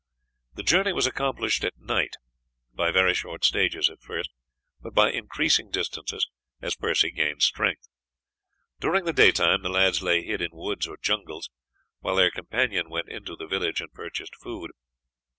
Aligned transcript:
The 0.55 0.63
journey 0.63 0.93
was 0.93 1.05
accomplished 1.05 1.63
at 1.63 1.77
night, 1.77 2.15
by 2.73 2.89
very 2.89 3.13
short 3.13 3.45
stages 3.45 3.87
at 3.87 4.01
first, 4.01 4.31
but 4.81 4.95
by 4.95 5.11
increasing 5.11 5.69
distances 5.69 6.25
as 6.59 6.75
Percy 6.75 7.11
gained 7.11 7.43
strength. 7.43 7.87
During 8.79 9.05
the 9.05 9.13
daytime 9.13 9.61
the 9.61 9.69
lads 9.69 10.01
lay 10.01 10.23
hid 10.23 10.41
in 10.41 10.49
woods 10.53 10.87
or 10.87 10.97
jungles, 10.99 11.51
while 11.99 12.15
their 12.15 12.31
companion 12.31 12.89
went 12.89 13.09
into 13.09 13.35
the 13.35 13.45
village 13.45 13.79
and 13.79 13.93
purchased 13.93 14.35
food. 14.37 14.71